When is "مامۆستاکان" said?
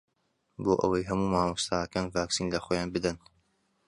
1.33-2.05